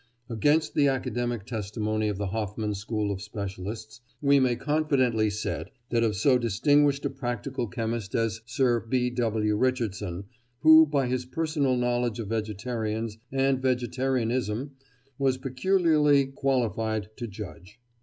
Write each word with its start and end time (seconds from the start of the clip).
Against 0.31 0.73
the 0.73 0.87
academic 0.87 1.45
testimony 1.45 2.07
of 2.09 2.17
the 2.17 2.25
Hofmann 2.29 2.73
school 2.73 3.11
of 3.11 3.21
specialists 3.21 4.01
we 4.19 4.39
may 4.39 4.55
confidently 4.55 5.29
set 5.29 5.69
that 5.91 6.01
of 6.01 6.15
so 6.15 6.39
distinguished 6.39 7.05
a 7.05 7.09
practical 7.11 7.67
chemist 7.67 8.15
as 8.15 8.41
Sir 8.47 8.79
B. 8.79 9.11
W. 9.11 9.55
Richardson, 9.55 10.23
who, 10.61 10.87
by 10.87 11.05
his 11.05 11.25
personal 11.25 11.77
knowledge 11.77 12.17
of 12.17 12.29
vegetarians 12.29 13.19
and 13.31 13.61
vegetarianism, 13.61 14.71
was 15.19 15.37
peculiarly 15.37 16.25
qualified 16.25 17.11
to 17.17 17.27
judge. 17.27 17.79